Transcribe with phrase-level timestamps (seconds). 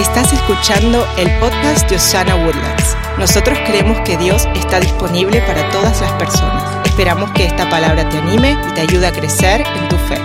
[0.00, 2.96] Estás escuchando el podcast de Osana Woodlands.
[3.18, 6.86] Nosotros creemos que Dios está disponible para todas las personas.
[6.86, 10.16] Esperamos que esta palabra te anime y te ayude a crecer en tu fe.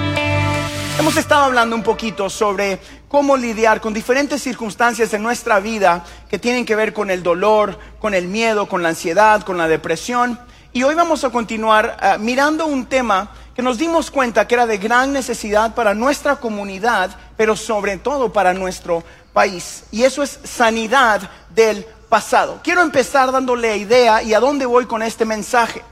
[0.98, 6.39] Hemos estado hablando un poquito sobre cómo lidiar con diferentes circunstancias en nuestra vida que
[6.39, 10.39] tienen que ver con el dolor, con el miedo, con la ansiedad, con la depresión.
[10.71, 14.66] Y hoy vamos a continuar uh, mirando un tema que nos dimos cuenta que era
[14.66, 19.03] de gran necesidad para nuestra comunidad, pero sobre todo para nuestro
[19.35, 19.84] país.
[19.91, 22.62] Y eso es sanidad del pasado.
[22.63, 25.84] Quiero empezar dándole idea y a dónde voy con este mensaje.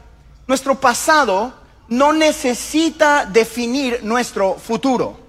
[0.47, 1.53] Nuestro pasado
[1.89, 5.20] no necesita definir nuestro futuro.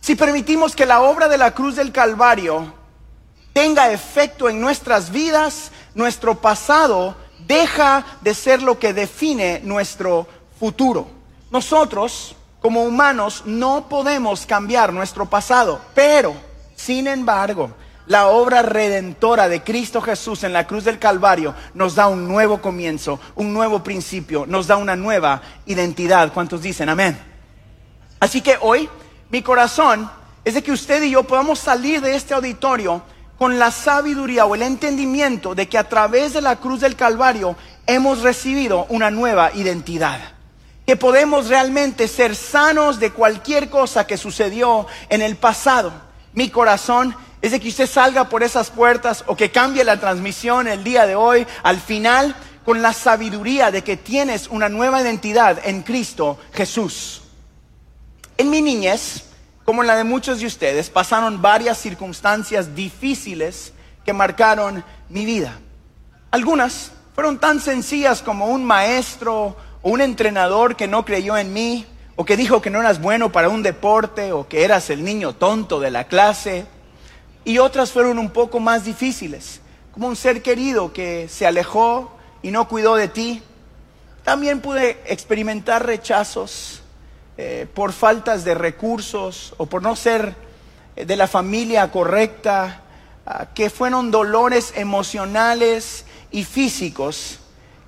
[0.00, 2.72] Si permitimos que la obra de la cruz del Calvario
[3.52, 7.14] tenga efecto en nuestras vidas, nuestro pasado
[7.46, 10.26] deja de ser lo que define nuestro
[10.58, 11.06] futuro.
[11.50, 16.34] Nosotros como humanos no podemos cambiar nuestro pasado, pero,
[16.76, 17.72] sin embargo,
[18.06, 22.62] la obra redentora de Cristo Jesús en la cruz del Calvario nos da un nuevo
[22.62, 26.32] comienzo, un nuevo principio, nos da una nueva identidad.
[26.32, 27.18] ¿Cuántos dicen amén?
[28.20, 28.88] Así que hoy
[29.30, 30.08] mi corazón
[30.44, 33.02] es de que usted y yo podamos salir de este auditorio
[33.38, 37.56] con la sabiduría o el entendimiento de que a través de la cruz del Calvario
[37.86, 40.20] hemos recibido una nueva identidad
[40.86, 45.92] que podemos realmente ser sanos de cualquier cosa que sucedió en el pasado.
[46.32, 50.66] Mi corazón es de que usted salga por esas puertas o que cambie la transmisión
[50.66, 55.60] el día de hoy, al final, con la sabiduría de que tienes una nueva identidad
[55.64, 57.22] en Cristo Jesús.
[58.38, 59.24] En mi niñez,
[59.64, 63.72] como en la de muchos de ustedes, pasaron varias circunstancias difíciles
[64.04, 65.58] que marcaron mi vida.
[66.30, 71.86] Algunas fueron tan sencillas como un maestro o un entrenador que no creyó en mí,
[72.16, 75.34] o que dijo que no eras bueno para un deporte, o que eras el niño
[75.34, 76.66] tonto de la clase.
[77.44, 79.60] Y otras fueron un poco más difíciles,
[79.92, 83.42] como un ser querido que se alejó y no cuidó de ti.
[84.22, 86.82] También pude experimentar rechazos
[87.36, 90.36] eh, por faltas de recursos o por no ser
[90.94, 92.82] eh, de la familia correcta,
[93.26, 97.40] ah, que fueron dolores emocionales y físicos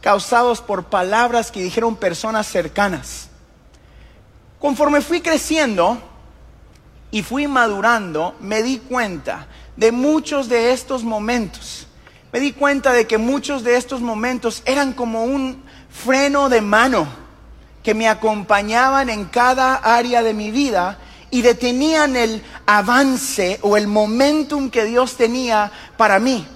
[0.04, 3.30] causados por palabras que dijeron personas cercanas.
[4.58, 5.96] Conforme fui creciendo
[7.10, 11.86] y fui madurando, me di cuenta de muchos de estos momentos.
[12.34, 17.06] Me di cuenta de que muchos de estos momentos eran como un freno de mano
[17.82, 20.98] que me acompañaban en cada área de mi vida
[21.30, 26.46] y detenían el avance o el momentum que Dios tenía para mí.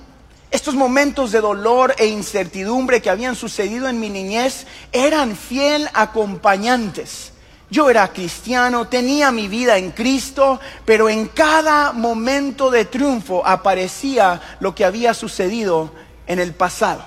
[0.51, 7.33] Estos momentos de dolor e incertidumbre que habían sucedido en mi niñez eran fiel acompañantes.
[7.71, 14.41] Yo era cristiano, tenía mi vida en Cristo, pero en cada momento de triunfo aparecía
[14.61, 15.93] lo que había sucedido
[16.27, 17.05] en el pasado.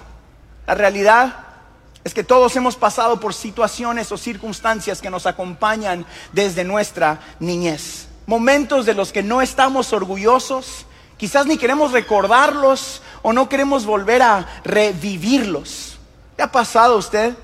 [0.68, 1.47] La realidad
[2.03, 8.06] es que todos hemos pasado por situaciones o circunstancias que nos acompañan desde nuestra niñez.
[8.28, 10.85] Momentos de los que no estamos orgullosos,
[11.22, 16.00] quizás ni queremos recordarlos o no queremos volver a revivirlos.
[16.36, 17.36] ¿Qué ha pasado usted?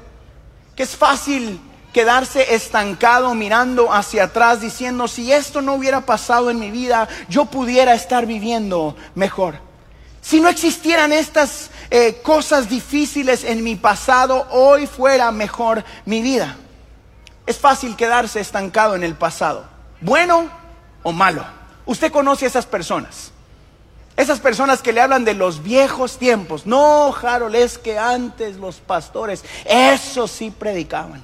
[0.76, 1.62] Que es fácil
[1.94, 7.46] quedarse estancado mirando hacia atrás diciendo, si esto no hubiera pasado en mi vida, yo
[7.46, 9.60] pudiera estar viviendo mejor.
[10.22, 16.58] Si no existieran estas eh, cosas difíciles en mi pasado, hoy fuera mejor mi vida.
[17.46, 19.66] Es fácil quedarse estancado en el pasado,
[20.02, 20.50] bueno
[21.04, 21.46] o malo.
[21.86, 23.34] Usted conoce a esas personas.
[24.18, 26.66] Esas personas que le hablan de los viejos tiempos.
[26.66, 31.24] No, Harold, es que antes los pastores, eso sí predicaban.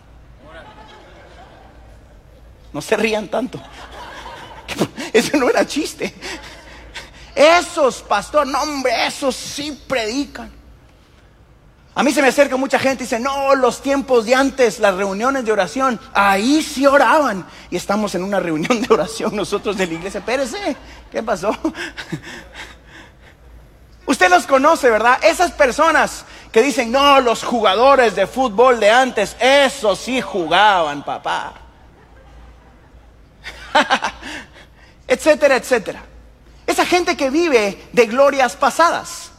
[2.71, 3.59] No se rían tanto.
[5.13, 6.11] Eso no era chiste.
[7.35, 10.51] Esos pastores, no hombre, esos sí predican.
[11.95, 14.95] A mí se me acerca mucha gente y dice, no, los tiempos de antes, las
[14.95, 17.45] reuniones de oración, ahí sí oraban.
[17.69, 20.17] Y estamos en una reunión de oración nosotros de la iglesia.
[20.17, 20.75] Espérese,
[21.11, 21.55] ¿qué pasó?
[24.05, 25.20] Usted los conoce, ¿verdad?
[25.23, 31.53] Esas personas que dicen, no, los jugadores de fútbol de antes, eso sí jugaban, papá.
[35.08, 36.03] etcétera, etcétera.
[36.67, 39.32] Esa gente que vive de glorias pasadas.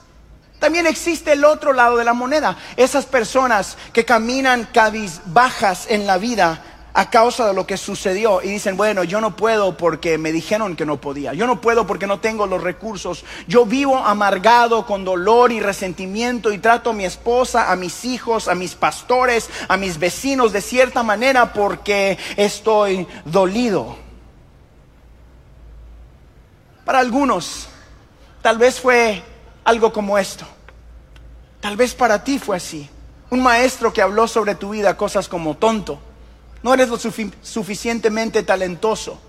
[0.58, 2.56] También existe el otro lado de la moneda.
[2.76, 6.62] Esas personas que caminan cabizbajas en la vida
[6.96, 10.76] a causa de lo que sucedió y dicen, bueno, yo no puedo porque me dijeron
[10.76, 15.04] que no podía, yo no puedo porque no tengo los recursos, yo vivo amargado con
[15.04, 19.76] dolor y resentimiento y trato a mi esposa, a mis hijos, a mis pastores, a
[19.76, 23.96] mis vecinos de cierta manera porque estoy dolido.
[26.84, 27.66] Para algunos,
[28.40, 29.20] tal vez fue
[29.64, 30.46] algo como esto.
[31.60, 32.88] Tal vez para ti fue así.
[33.30, 35.98] Un maestro que habló sobre tu vida cosas como tonto.
[36.64, 39.20] No eres lo suficientemente talentoso.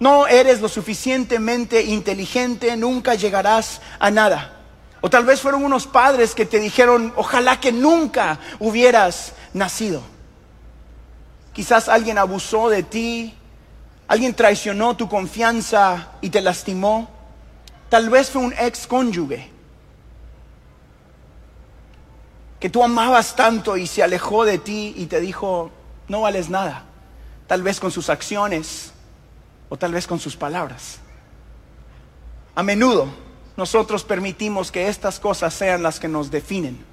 [0.00, 4.60] No eres lo suficientemente inteligente, nunca llegarás a nada.
[5.00, 10.02] O tal vez fueron unos padres que te dijeron, ojalá que nunca hubieras nacido.
[11.52, 13.34] Quizás alguien abusó de ti,
[14.08, 17.08] alguien traicionó tu confianza y te lastimó.
[17.88, 19.48] Tal vez fue un ex cónyuge
[22.58, 25.70] que tú amabas tanto y se alejó de ti y te dijo,
[26.12, 26.84] no vales nada.
[27.46, 28.92] Tal vez con sus acciones
[29.70, 30.98] o tal vez con sus palabras.
[32.54, 33.08] A menudo
[33.56, 36.84] nosotros permitimos que estas cosas sean las que nos definen.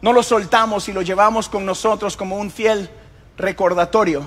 [0.00, 2.88] No lo soltamos y lo llevamos con nosotros como un fiel
[3.36, 4.24] recordatorio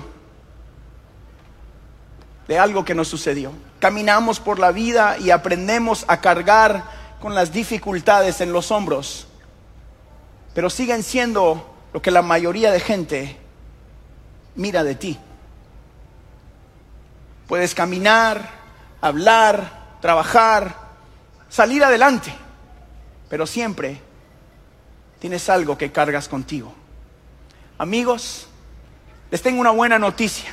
[2.46, 3.50] de algo que nos sucedió.
[3.80, 6.84] Caminamos por la vida y aprendemos a cargar
[7.20, 9.26] con las dificultades en los hombros,
[10.54, 13.41] pero siguen siendo lo que la mayoría de gente
[14.54, 15.18] mira de ti.
[17.46, 18.48] Puedes caminar,
[19.00, 20.74] hablar, trabajar,
[21.48, 22.32] salir adelante,
[23.28, 24.00] pero siempre
[25.18, 26.72] tienes algo que cargas contigo.
[27.78, 28.46] Amigos,
[29.30, 30.50] les tengo una buena noticia.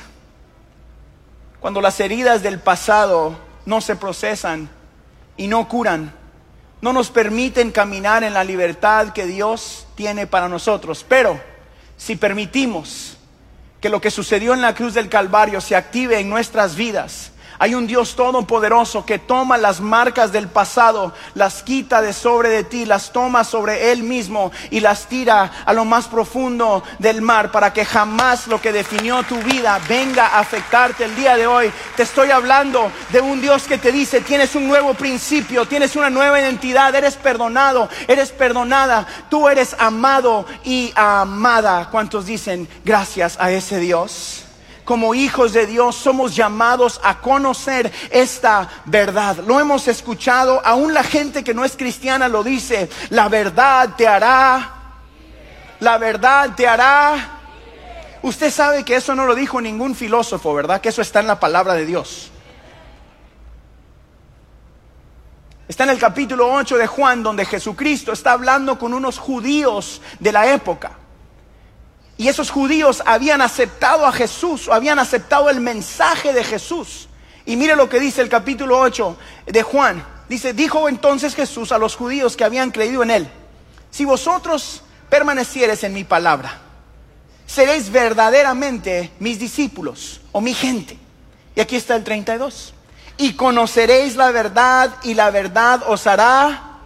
[1.60, 3.36] Cuando las heridas del pasado
[3.66, 4.70] no se procesan
[5.36, 6.12] y no curan,
[6.80, 11.04] no nos permiten caminar en la libertad que Dios tiene para nosotros.
[11.08, 11.40] Pero
[11.96, 13.18] si permitimos
[13.80, 17.74] que lo que sucedió en la cruz del Calvario se active en nuestras vidas, hay
[17.74, 22.86] un Dios todopoderoso que toma las marcas del pasado, las quita de sobre de ti,
[22.86, 27.74] las toma sobre Él mismo y las tira a lo más profundo del mar para
[27.74, 31.70] que jamás lo que definió tu vida venga a afectarte el día de hoy.
[31.96, 36.08] Te estoy hablando de un Dios que te dice, tienes un nuevo principio, tienes una
[36.08, 41.90] nueva identidad, eres perdonado, eres perdonada, tú eres amado y amada.
[41.90, 44.46] ¿Cuántos dicen gracias a ese Dios?
[44.90, 49.36] Como hijos de Dios somos llamados a conocer esta verdad.
[49.46, 54.08] Lo hemos escuchado, aún la gente que no es cristiana lo dice, la verdad te
[54.08, 54.96] hará,
[55.78, 57.38] la verdad te hará.
[58.22, 60.80] Usted sabe que eso no lo dijo ningún filósofo, ¿verdad?
[60.80, 62.32] Que eso está en la palabra de Dios.
[65.68, 70.32] Está en el capítulo 8 de Juan, donde Jesucristo está hablando con unos judíos de
[70.32, 70.99] la época.
[72.20, 77.08] Y esos judíos habían aceptado a Jesús, o habían aceptado el mensaje de Jesús.
[77.46, 80.04] Y mire lo que dice el capítulo 8 de Juan.
[80.28, 83.28] Dice, dijo entonces Jesús a los judíos que habían creído en él,
[83.90, 86.58] si vosotros permanecieres en mi palabra,
[87.46, 90.98] seréis verdaderamente mis discípulos o mi gente.
[91.56, 92.74] Y aquí está el 32.
[93.16, 96.80] Y conoceréis la verdad y la verdad os hará,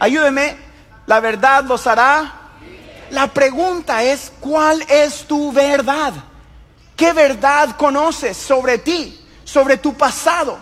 [0.00, 0.56] ayúdeme,
[1.06, 2.41] la verdad os hará
[3.12, 6.14] la pregunta es, ¿cuál es tu verdad?
[6.96, 10.58] ¿Qué verdad conoces sobre ti, sobre tu pasado?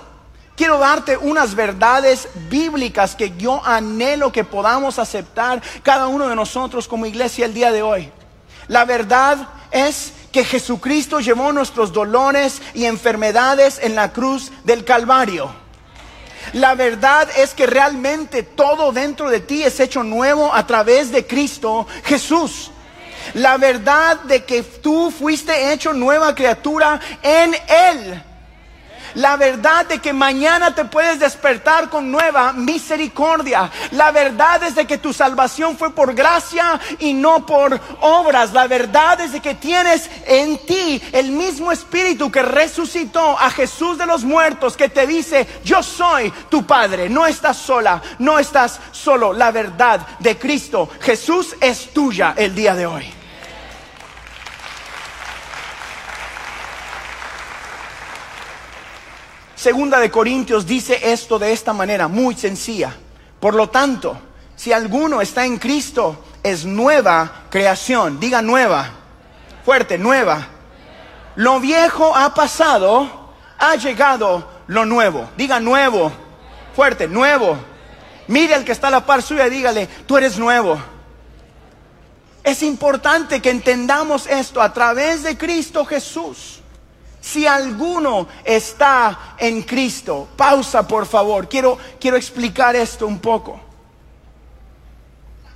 [0.56, 6.88] Quiero darte unas verdades bíblicas que yo anhelo que podamos aceptar cada uno de nosotros
[6.88, 8.10] como iglesia el día de hoy.
[8.66, 15.50] La verdad es que Jesucristo llevó nuestros dolores y enfermedades en la cruz del Calvario.
[16.52, 21.26] La verdad es que realmente todo dentro de ti es hecho nuevo a través de
[21.26, 22.70] Cristo Jesús.
[23.34, 28.22] La verdad de que tú fuiste hecho nueva criatura en Él
[29.14, 33.70] la verdad de que mañana te puedes despertar con nueva misericordia.
[33.92, 38.52] La verdad es de que tu salvación fue por gracia y no por obras.
[38.52, 43.98] La verdad es de que tienes en ti el mismo espíritu que resucitó a Jesús
[43.98, 47.08] de los muertos, que te dice, yo soy tu Padre.
[47.08, 49.32] No estás sola, no estás solo.
[49.32, 53.19] La verdad de Cristo Jesús es tuya el día de hoy.
[59.60, 62.96] Segunda de Corintios dice esto de esta manera, muy sencilla.
[63.38, 64.18] Por lo tanto,
[64.56, 68.18] si alguno está en Cristo, es nueva creación.
[68.18, 68.88] Diga nueva.
[69.62, 70.46] Fuerte, nueva.
[71.36, 75.28] Lo viejo ha pasado, ha llegado lo nuevo.
[75.36, 76.10] Diga nuevo.
[76.74, 77.58] Fuerte, nuevo.
[78.28, 80.80] Mire al que está a la par suya y dígale, tú eres nuevo.
[82.42, 86.59] Es importante que entendamos esto a través de Cristo Jesús.
[87.20, 93.60] Si alguno está en Cristo, pausa por favor, quiero, quiero explicar esto un poco.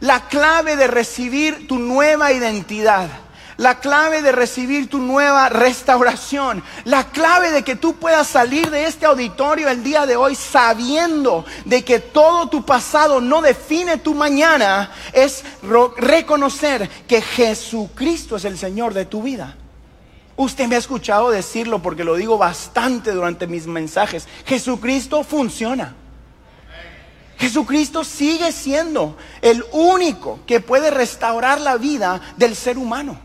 [0.01, 3.09] La clave de recibir tu nueva identidad,
[3.57, 8.85] la clave de recibir tu nueva restauración, la clave de que tú puedas salir de
[8.85, 14.15] este auditorio el día de hoy sabiendo de que todo tu pasado no define tu
[14.15, 15.43] mañana, es
[15.97, 19.57] reconocer que Jesucristo es el Señor de tu vida.
[20.37, 24.27] Usted me ha escuchado decirlo porque lo digo bastante durante mis mensajes.
[24.47, 25.95] Jesucristo funciona.
[27.39, 33.19] Jesucristo sigue siendo el único que puede restaurar la vida del ser humano.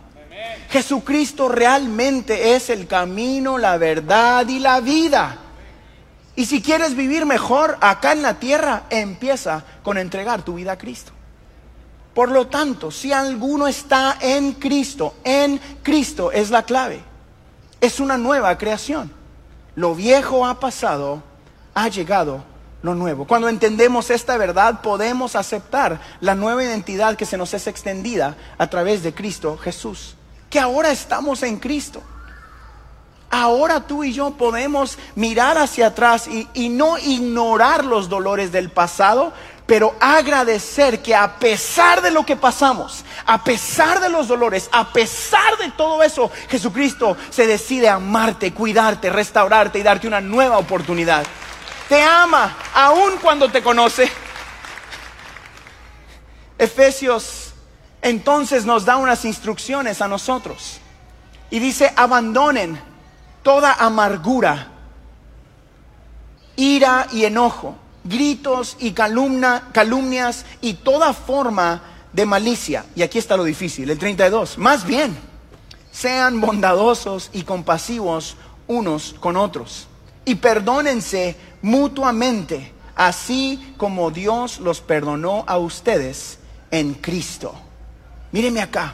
[0.70, 5.38] Jesucristo realmente es el camino, la verdad y la vida.
[6.36, 10.78] Y si quieres vivir mejor acá en la tierra, empieza con entregar tu vida a
[10.78, 11.12] Cristo.
[12.20, 17.02] Por lo tanto, si alguno está en Cristo, en Cristo es la clave.
[17.80, 19.10] Es una nueva creación.
[19.76, 21.24] Lo viejo ha pasado,
[21.74, 22.44] ha llegado
[22.82, 23.26] lo nuevo.
[23.26, 28.68] Cuando entendemos esta verdad, podemos aceptar la nueva identidad que se nos es extendida a
[28.68, 30.16] través de Cristo Jesús.
[30.50, 32.02] Que ahora estamos en Cristo.
[33.30, 38.72] Ahora tú y yo podemos mirar hacia atrás y, y, no ignorar los dolores del
[38.72, 39.32] pasado,
[39.70, 44.92] pero agradecer que a pesar de lo que pasamos, a pesar de los dolores, a
[44.92, 51.24] pesar de todo eso, Jesucristo se decide amarte, cuidarte, restaurarte y darte una nueva oportunidad
[51.90, 54.10] te ama aun cuando te conoce.
[56.58, 57.54] Efesios
[58.02, 60.80] entonces nos da unas instrucciones a nosotros
[61.50, 62.80] y dice, abandonen
[63.42, 64.68] toda amargura,
[66.56, 71.82] ira y enojo, gritos y calumna, calumnias y toda forma
[72.14, 72.86] de malicia.
[72.96, 74.58] Y aquí está lo difícil, el 32.
[74.58, 75.18] Más bien,
[75.92, 78.36] sean bondadosos y compasivos
[78.68, 79.90] unos con otros
[80.30, 86.38] y perdónense mutuamente, así como Dios los perdonó a ustedes
[86.70, 87.56] en Cristo.
[88.32, 88.94] Míreme acá.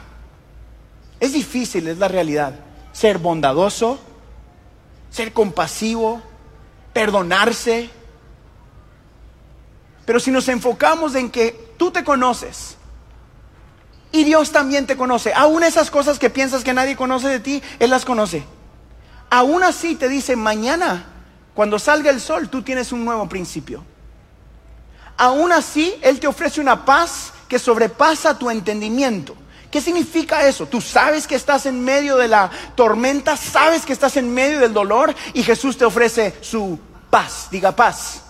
[1.20, 2.54] Es difícil, es la realidad.
[2.92, 3.98] Ser bondadoso,
[5.10, 6.22] ser compasivo,
[6.94, 7.90] perdonarse.
[10.06, 12.76] Pero si nos enfocamos en que tú te conoces
[14.12, 17.62] y Dios también te conoce, aún esas cosas que piensas que nadie conoce de ti,
[17.78, 18.44] Él las conoce.
[19.28, 21.12] Aún así te dice, mañana
[21.56, 23.82] cuando salga el sol, tú tienes un nuevo principio.
[25.16, 29.34] Aún así, Él te ofrece una paz que sobrepasa tu entendimiento.
[29.70, 30.66] ¿Qué significa eso?
[30.66, 34.74] Tú sabes que estás en medio de la tormenta, sabes que estás en medio del
[34.74, 38.22] dolor y Jesús te ofrece su paz, diga paz,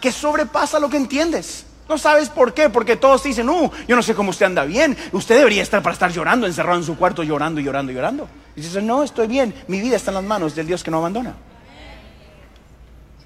[0.00, 1.66] que sobrepasa lo que entiendes.
[1.88, 4.64] No sabes por qué, porque todos te dicen, uh, yo no sé cómo usted anda
[4.64, 8.28] bien, usted debería estar para estar llorando, encerrado en su cuarto, llorando, llorando, llorando.
[8.54, 10.98] Y dices, no, estoy bien, mi vida está en las manos del Dios que no
[10.98, 11.34] abandona.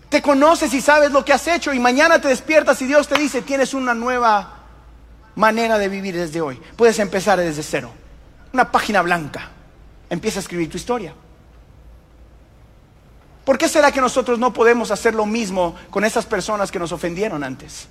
[0.09, 3.19] Te conoces y sabes lo que has hecho y mañana te despiertas y Dios te
[3.19, 4.61] dice, tienes una nueva
[5.35, 6.61] manera de vivir desde hoy.
[6.76, 7.90] Puedes empezar desde cero.
[8.52, 9.50] Una página blanca.
[10.09, 11.12] Empieza a escribir tu historia.
[13.44, 16.92] ¿Por qué será que nosotros no podemos hacer lo mismo con esas personas que nos
[16.92, 17.88] ofendieron antes?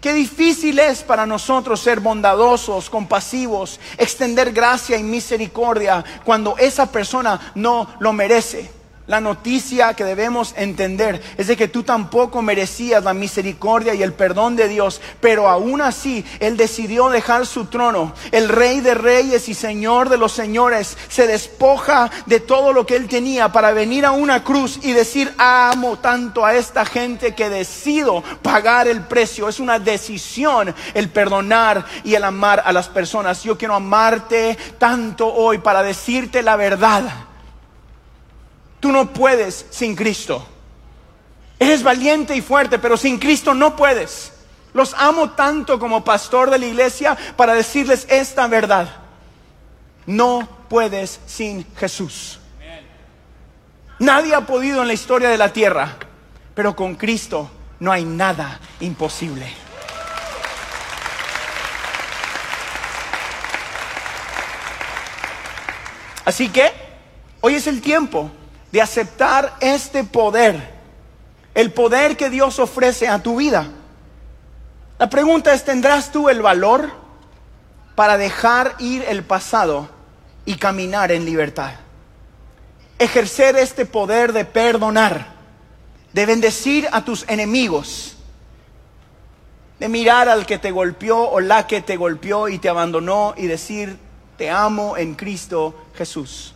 [0.00, 7.52] Qué difícil es para nosotros ser bondadosos, compasivos, extender gracia y misericordia cuando esa persona
[7.54, 8.79] no lo merece.
[9.10, 14.12] La noticia que debemos entender es de que tú tampoco merecías la misericordia y el
[14.12, 18.14] perdón de Dios, pero aún así Él decidió dejar su trono.
[18.30, 22.94] El rey de reyes y señor de los señores se despoja de todo lo que
[22.94, 27.50] Él tenía para venir a una cruz y decir, amo tanto a esta gente que
[27.50, 29.48] decido pagar el precio.
[29.48, 33.42] Es una decisión el perdonar y el amar a las personas.
[33.42, 37.29] Yo quiero amarte tanto hoy para decirte la verdad
[38.80, 40.46] Tú no puedes sin Cristo.
[41.58, 44.32] Eres valiente y fuerte, pero sin Cristo no puedes.
[44.72, 48.88] Los amo tanto como pastor de la iglesia para decirles esta verdad.
[50.06, 52.38] No puedes sin Jesús.
[53.98, 55.96] Nadie ha podido en la historia de la tierra,
[56.54, 59.52] pero con Cristo no hay nada imposible.
[66.24, 66.72] Así que
[67.42, 68.30] hoy es el tiempo
[68.72, 70.74] de aceptar este poder,
[71.54, 73.68] el poder que Dios ofrece a tu vida.
[74.98, 76.90] La pregunta es, ¿tendrás tú el valor
[77.94, 79.88] para dejar ir el pasado
[80.44, 81.72] y caminar en libertad?
[82.98, 85.26] Ejercer este poder de perdonar,
[86.12, 88.16] de bendecir a tus enemigos,
[89.78, 93.46] de mirar al que te golpeó o la que te golpeó y te abandonó y
[93.46, 93.98] decir,
[94.36, 96.54] te amo en Cristo Jesús.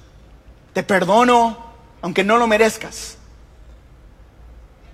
[0.74, 1.73] Te perdono
[2.04, 3.16] aunque no lo merezcas.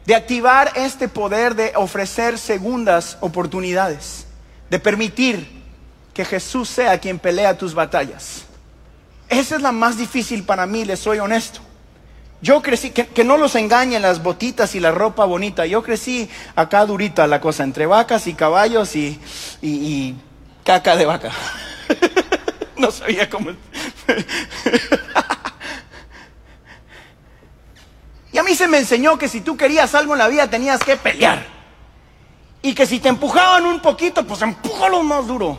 [0.06, 4.28] De activar este poder de ofrecer segundas oportunidades,
[4.70, 5.60] de permitir
[6.14, 8.44] que Jesús sea quien pelea tus batallas.
[9.28, 11.58] esa es la más difícil para mí, les soy honesto.
[12.40, 15.66] Yo crecí, que, no los engañen las botitas y la ropa bonita.
[15.66, 19.20] Yo crecí acá durita la cosa, entre vacas y caballos y,
[19.60, 20.14] y
[20.62, 21.32] caca de vaca.
[22.76, 23.50] no sabía cómo.
[28.29, 30.80] y a mí se me enseñó que si tú querías algo en la vida tenías
[30.80, 31.46] que pelear.
[32.62, 35.58] Y que si te empujaban un poquito, pues empújalo más duro.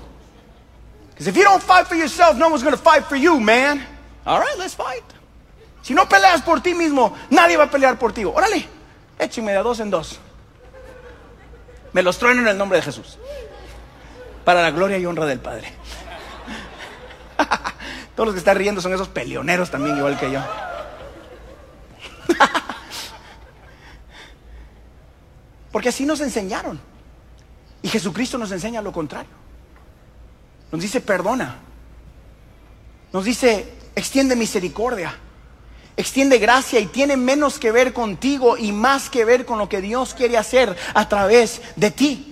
[1.10, 3.86] Because if you don't fight for yourself, no one's going to fight for you, man.
[4.26, 5.04] All right, let's fight.
[5.84, 8.26] Si no peleas por ti mismo, nadie va a pelear por ti.
[8.26, 8.68] Órale,
[9.20, 10.20] écheme de dos en dos.
[11.94, 13.20] Me los trueno en el nombre de Jesús.
[14.44, 15.72] Para la gloria y honra del Padre.
[18.16, 20.40] Todos los que están riendo son esos peleoneros también, igual que yo.
[25.72, 26.80] Porque así nos enseñaron.
[27.82, 29.32] Y Jesucristo nos enseña lo contrario.
[30.72, 31.58] Nos dice perdona.
[33.12, 35.14] Nos dice extiende misericordia.
[35.98, 39.82] Extiende gracia y tiene menos que ver contigo y más que ver con lo que
[39.82, 42.28] Dios quiere hacer a través de ti.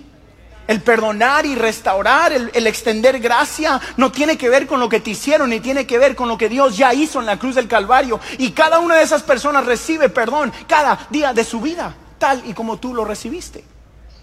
[0.67, 5.09] El perdonar y restaurar, el, extender gracia, no tiene que ver con lo que te
[5.09, 7.67] hicieron, ni tiene que ver con lo que Dios ya hizo en la cruz del
[7.67, 8.19] Calvario.
[8.37, 12.53] Y cada una de esas personas recibe perdón cada día de su vida, tal y
[12.53, 13.63] como tú lo recibiste.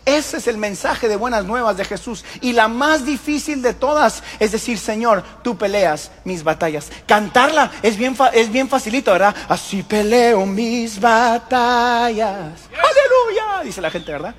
[0.06, 2.24] Ese es el mensaje de buenas nuevas de Jesús.
[2.40, 6.92] Y la más difícil de todas es decir, Señor, tú peleas mis batallas.
[7.08, 9.34] Cantarla es bien, es bien facilito, ¿verdad?
[9.48, 12.68] Así peleo mis batallas.
[12.70, 14.34] Aleluya, dice la gente, ¿verdad?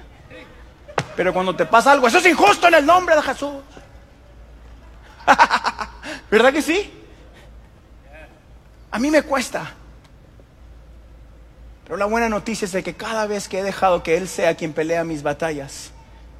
[1.17, 3.55] Pero cuando te pasa algo, eso es injusto en el nombre de Jesús.
[6.31, 6.93] ¿Verdad que sí?
[8.89, 9.73] A mí me cuesta.
[11.87, 14.55] Pero la buena noticia es de que cada vez que he dejado que Él sea
[14.55, 15.91] quien pelea mis batallas,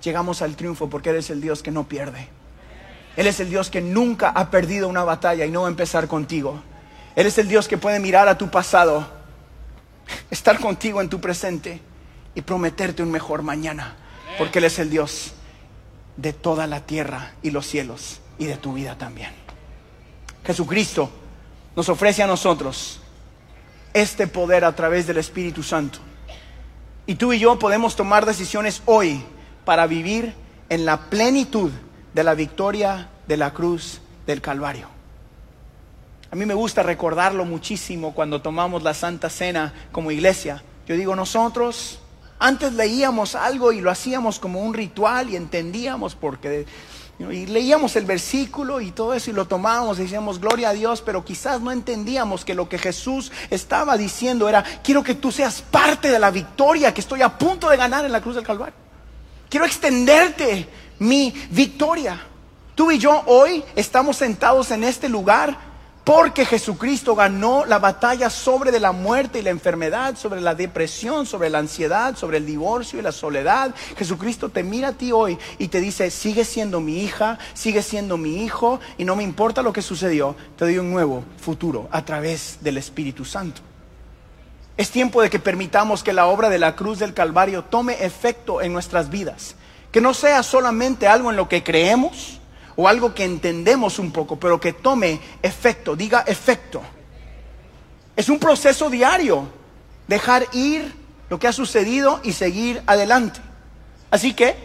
[0.03, 2.27] llegamos al triunfo porque Él es el Dios que no pierde.
[3.15, 6.09] Él es el Dios que nunca ha perdido una batalla y no va a empezar
[6.09, 6.61] contigo.
[7.15, 9.07] Él es el Dios que puede mirar a tu pasado,
[10.29, 11.79] estar contigo en tu presente
[12.35, 13.95] y prometerte un mejor mañana.
[14.37, 15.31] Porque Él es el Dios
[16.17, 19.31] de toda la tierra y los cielos y de tu vida también.
[20.45, 21.09] Jesucristo
[21.73, 22.99] nos ofrece a nosotros
[24.01, 25.99] este poder a través del Espíritu Santo.
[27.05, 29.23] Y tú y yo podemos tomar decisiones hoy
[29.65, 30.33] para vivir
[30.69, 31.71] en la plenitud
[32.13, 34.87] de la victoria de la cruz del Calvario.
[36.29, 40.61] A mí me gusta recordarlo muchísimo cuando tomamos la Santa Cena como iglesia.
[40.85, 41.99] Yo digo, nosotros
[42.39, 46.65] antes leíamos algo y lo hacíamos como un ritual y entendíamos porque
[47.19, 51.01] y leíamos el versículo y todo eso y lo tomábamos y decíamos gloria a Dios,
[51.01, 55.63] pero quizás no entendíamos que lo que Jesús estaba diciendo era, quiero que tú seas
[55.63, 58.75] parte de la victoria que estoy a punto de ganar en la cruz del Calvario.
[59.49, 60.69] Quiero extenderte
[60.99, 62.21] mi victoria.
[62.75, 65.57] Tú y yo hoy estamos sentados en este lugar
[66.07, 71.49] porque Jesucristo ganó la batalla sobre la muerte y la enfermedad, sobre la depresión, sobre
[71.49, 73.75] la ansiedad, sobre el divorcio y la soledad.
[73.97, 78.15] Jesucristo te mira a ti hoy y te dice, sigue siendo mi hija, sigue siendo
[78.15, 82.05] mi hijo y no me importa lo que sucedió, te doy un nuevo futuro a
[82.05, 83.59] través del Espíritu Santo.
[84.77, 88.61] Es tiempo de que permitamos que la obra de la cruz del Calvario tome efecto
[88.61, 89.55] en nuestras vidas.
[89.91, 92.36] Que no sea solamente algo en lo que creemos,
[92.77, 96.81] o algo que entendemos un poco, pero que tome efecto, diga efecto.
[98.15, 99.47] Es un proceso diario,
[100.07, 100.95] dejar ir
[101.27, 103.41] lo que ha sucedido y seguir adelante.
[104.11, 104.55] Así que,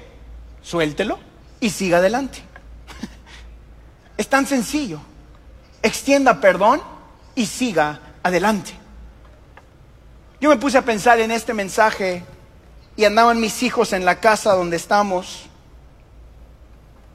[0.62, 1.18] suéltelo
[1.58, 2.38] y siga adelante.
[4.18, 5.00] Es tan sencillo.
[5.82, 6.82] Extienda perdón
[7.34, 8.72] y siga adelante.
[10.38, 12.22] Yo me puse a pensar en este mensaje
[12.94, 15.48] y andaban mis hijos en la casa donde estamos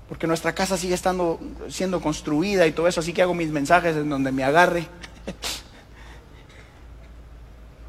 [0.08, 1.40] porque nuestra casa sigue estando
[1.70, 4.88] siendo construida y todo eso, así que hago mis mensajes en donde me agarre.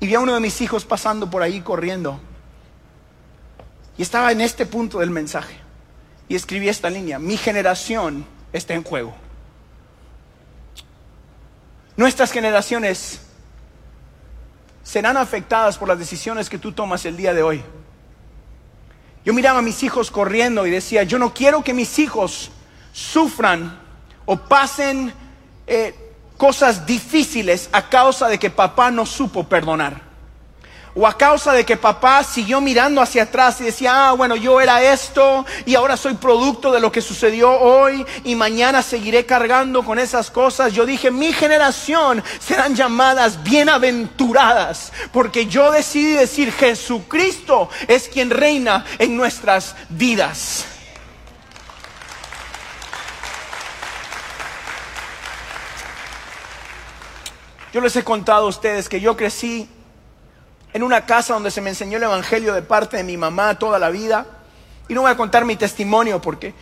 [0.01, 2.21] y vi a uno de mis hijos pasando por ahí corriendo.
[3.97, 5.57] Y estaba en este punto del mensaje.
[6.29, 9.15] Y escribí esta línea, mi generación está en juego.
[11.97, 13.21] Nuestras generaciones
[14.83, 17.63] serán afectadas por las decisiones que tú tomas el día de hoy.
[19.29, 22.51] Yo miraba a mis hijos corriendo y decía, yo no quiero que mis hijos
[22.95, 23.79] sufran
[24.25, 25.13] o pasen
[25.67, 30.01] eh, cosas difíciles a causa de que papá no supo perdonar
[31.01, 34.61] o a causa de que papá siguió mirando hacia atrás y decía, ah, bueno, yo
[34.61, 39.85] era esto y ahora soy producto de lo que sucedió hoy y mañana seguiré cargando
[39.85, 40.73] con esas cosas.
[40.73, 48.85] Yo dije, mi generación serán llamadas bienaventuradas porque yo decidí decir, Jesucristo es quien reina
[48.99, 50.65] en nuestras vidas.
[57.73, 59.69] Yo les he contado a ustedes que yo crecí
[60.79, 63.81] en una casa donde se me enseñó el Evangelio de parte de mi mamá toda
[63.81, 64.27] la vida.
[64.89, 66.55] Y no voy a contar mi testimonio porque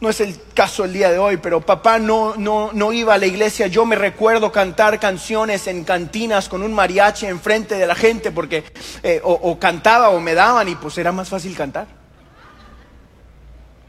[0.00, 3.18] no es el caso el día de hoy, pero papá no, no, no iba a
[3.18, 3.66] la iglesia.
[3.66, 8.62] Yo me recuerdo cantar canciones en cantinas con un mariachi enfrente de la gente porque
[9.02, 12.03] eh, o, o cantaba o me daban y pues era más fácil cantar.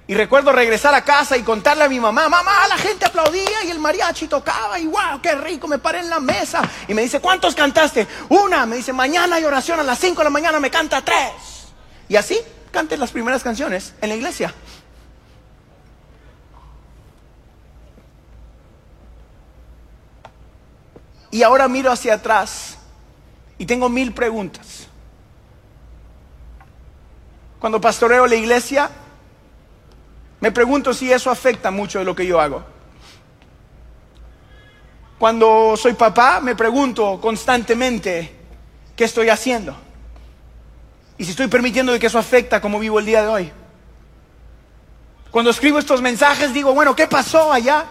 [0.08, 3.72] Y recuerdo regresar a casa y contarle a mi mamá, mamá, la gente aplaudía y
[3.72, 6.62] el mariachi tocaba y wow, qué rico, me paré en la mesa.
[6.88, 8.08] Y me dice, ¿cuántos cantaste?
[8.30, 11.70] Una, me dice, mañana hay oración a las 5 de la mañana, me canta tres.
[12.08, 12.40] Y así
[12.72, 14.54] canté las primeras canciones en la iglesia.
[21.32, 22.78] Y ahora miro hacia atrás
[23.58, 24.88] y tengo mil preguntas.
[27.60, 28.92] Cuando pastoreo la iglesia,
[30.40, 32.64] me pregunto si eso afecta mucho de lo que yo hago.
[35.18, 38.36] Cuando soy papá, me pregunto constantemente
[38.96, 39.76] qué estoy haciendo.
[41.18, 43.52] Y si estoy permitiendo que eso afecta cómo vivo el día de hoy.
[45.32, 47.86] Cuando escribo estos mensajes digo, bueno, ¿qué pasó allá?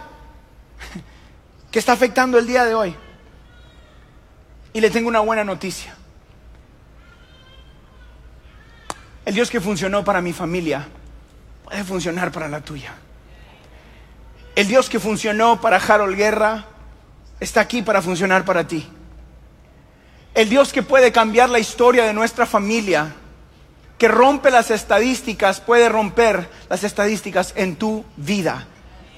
[1.71, 2.95] ¿Qué está afectando el día de hoy?
[4.73, 5.95] Y le tengo una buena noticia.
[9.25, 10.87] El Dios que funcionó para mi familia
[11.65, 12.93] puede funcionar para la tuya.
[14.55, 16.65] El Dios que funcionó para Harold Guerra
[17.39, 18.87] está aquí para funcionar para ti.
[20.35, 23.15] El Dios que puede cambiar la historia de nuestra familia,
[23.97, 28.67] que rompe las estadísticas, puede romper las estadísticas en tu vida.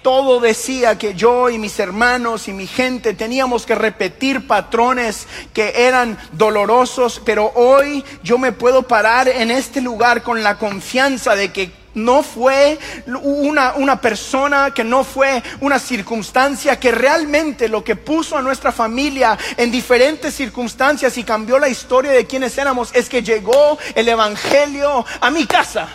[0.01, 5.85] Todo decía que yo y mis hermanos y mi gente teníamos que repetir patrones que
[5.87, 11.51] eran dolorosos, pero hoy yo me puedo parar en este lugar con la confianza de
[11.51, 17.95] que no fue una, una, persona, que no fue una circunstancia, que realmente lo que
[17.95, 23.09] puso a nuestra familia en diferentes circunstancias y cambió la historia de quienes éramos es
[23.09, 25.89] que llegó el Evangelio a mi casa.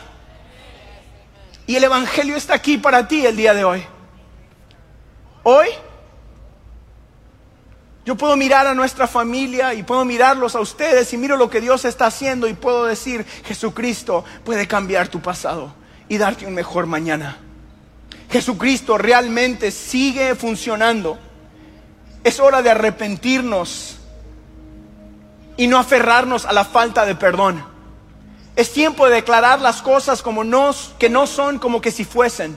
[1.66, 3.84] Y el Evangelio está aquí para ti el día de hoy.
[5.44, 5.68] Hoy
[8.04, 11.60] yo puedo mirar a nuestra familia y puedo mirarlos a ustedes y miro lo que
[11.60, 16.86] Dios está haciendo y puedo decir, Jesucristo puede cambiar tu pasado y darte un mejor
[16.86, 17.38] mañana.
[18.30, 21.18] Jesucristo realmente sigue funcionando.
[22.24, 23.98] Es hora de arrepentirnos
[25.56, 27.64] y no aferrarnos a la falta de perdón.
[28.56, 32.56] Es tiempo de declarar las cosas como no, que no son como que si fuesen.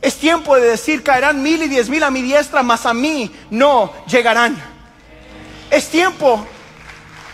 [0.00, 3.30] Es tiempo de decir caerán mil y diez mil a mi diestra, mas a mí
[3.50, 4.60] no llegarán.
[5.70, 6.44] Es tiempo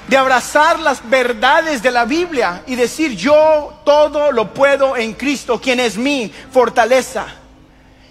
[0.09, 5.61] de abrazar las verdades de la Biblia y decir yo todo lo puedo en Cristo,
[5.61, 7.27] quien es mi fortaleza.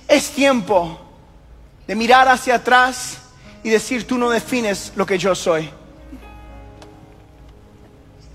[0.07, 0.99] Es tiempo
[1.87, 3.17] de mirar hacia atrás
[3.63, 5.69] y decir tú no defines lo que yo soy.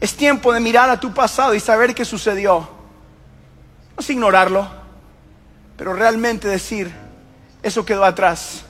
[0.00, 2.68] Es tiempo de mirar a tu pasado y saber qué sucedió.
[3.94, 4.68] No es ignorarlo,
[5.76, 6.92] pero realmente decir,
[7.62, 8.62] eso quedó atrás.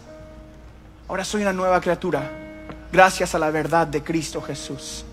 [1.08, 2.41] Ahora soy una nueva criatura
[2.92, 5.04] gracias a la verdad de Cristo Jesús.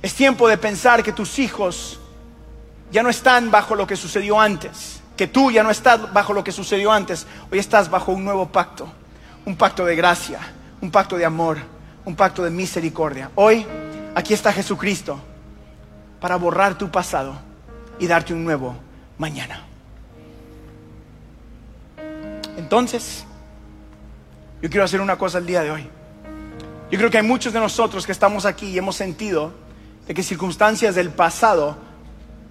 [0.00, 2.00] Es tiempo de pensar que tus hijos
[2.90, 6.42] ya no están bajo lo que sucedió antes, que tú ya no estás bajo lo
[6.42, 8.88] que sucedió antes, hoy estás bajo un nuevo pacto,
[9.44, 10.40] un pacto de gracia,
[10.80, 11.58] un pacto de amor,
[12.04, 13.30] un pacto de misericordia.
[13.34, 13.66] Hoy
[14.14, 15.20] aquí está Jesucristo
[16.20, 17.38] para borrar tu pasado
[17.98, 18.74] y darte un nuevo
[19.18, 19.64] mañana.
[22.56, 23.24] Entonces,
[24.62, 25.88] yo quiero hacer una cosa el día de hoy.
[26.90, 29.52] Yo creo que hay muchos de nosotros que estamos aquí y hemos sentido
[30.06, 31.76] de que circunstancias del pasado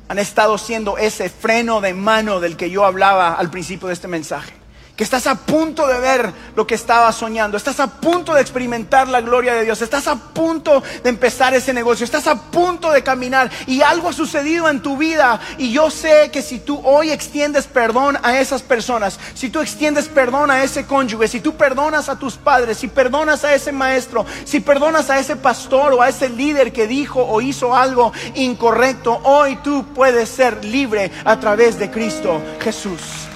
[0.08, 4.08] han estado siendo ese freno de mano del que yo hablaba al principio de este
[4.08, 4.54] mensaje
[4.98, 9.08] que estás a punto de ver lo que estabas soñando, estás a punto de experimentar
[9.08, 13.04] la gloria de Dios, estás a punto de empezar ese negocio, estás a punto de
[13.04, 17.12] caminar y algo ha sucedido en tu vida y yo sé que si tú hoy
[17.12, 22.10] extiendes perdón a esas personas, si tú extiendes perdón a ese cónyuge, si tú perdonas
[22.10, 26.10] a tus padres, si perdonas a ese maestro, si perdonas a ese pastor o a
[26.10, 31.78] ese líder que dijo o hizo algo incorrecto, hoy tú puedes ser libre a través
[31.78, 33.27] de Cristo Jesús.